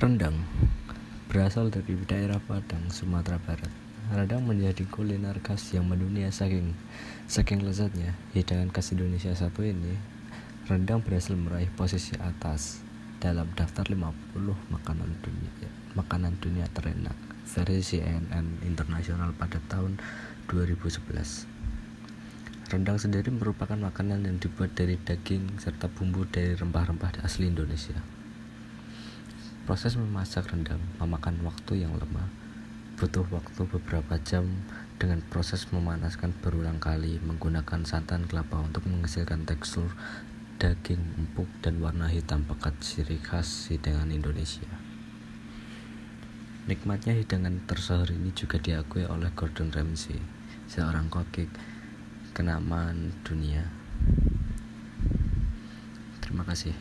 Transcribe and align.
Rendang 0.00 0.48
berasal 1.28 1.68
dari 1.68 1.92
daerah 2.08 2.40
Padang, 2.40 2.88
Sumatera 2.88 3.36
Barat. 3.36 3.68
Rendang 4.08 4.48
menjadi 4.48 4.88
kuliner 4.88 5.36
khas 5.44 5.76
yang 5.76 5.92
mendunia 5.92 6.32
saking 6.32 6.72
saking 7.28 7.60
lezatnya. 7.60 8.16
Hidangan 8.32 8.72
khas 8.72 8.96
Indonesia 8.96 9.28
satu 9.36 9.60
ini, 9.60 10.00
rendang 10.72 11.04
berhasil 11.04 11.36
meraih 11.36 11.68
posisi 11.76 12.16
atas 12.16 12.80
dalam 13.20 13.52
daftar 13.52 13.92
50 13.92 14.40
makanan 14.72 15.20
dunia 15.20 15.68
makanan 15.92 16.32
dunia 16.40 16.64
terenak 16.72 17.12
versi 17.44 18.00
CNN 18.00 18.64
Internasional 18.64 19.36
pada 19.36 19.60
tahun 19.68 20.00
2011. 20.48 22.72
Rendang 22.72 22.96
sendiri 22.96 23.28
merupakan 23.28 23.76
makanan 23.76 24.24
yang 24.24 24.40
dibuat 24.40 24.72
dari 24.72 24.96
daging 24.96 25.60
serta 25.60 25.92
bumbu 25.92 26.24
dari 26.24 26.56
rempah-rempah 26.56 27.20
asli 27.20 27.52
Indonesia. 27.52 28.19
Proses 29.70 29.94
memasak 29.94 30.50
rendang 30.50 30.82
memakan 30.98 31.46
waktu 31.46 31.86
yang 31.86 31.94
lama, 31.94 32.26
butuh 32.98 33.22
waktu 33.30 33.62
beberapa 33.70 34.18
jam 34.18 34.66
dengan 34.98 35.22
proses 35.30 35.70
memanaskan 35.70 36.34
berulang 36.42 36.82
kali 36.82 37.22
menggunakan 37.22 37.86
santan 37.86 38.26
kelapa 38.26 38.58
untuk 38.58 38.82
menghasilkan 38.90 39.46
tekstur 39.46 39.86
daging 40.58 40.98
empuk 41.14 41.46
dan 41.62 41.78
warna 41.78 42.10
hitam 42.10 42.42
pekat 42.50 42.74
ciri 42.82 43.22
khas 43.22 43.70
hidangan 43.70 44.10
Indonesia. 44.10 44.66
Nikmatnya 46.66 47.14
hidangan 47.14 47.62
tersohor 47.70 48.10
ini 48.10 48.34
juga 48.34 48.58
diakui 48.58 49.06
oleh 49.06 49.30
Gordon 49.38 49.70
Ramsay, 49.70 50.18
seorang 50.66 51.06
kokik 51.06 51.46
kenamaan 52.34 53.14
dunia. 53.22 53.70
Terima 56.18 56.42
kasih. 56.42 56.74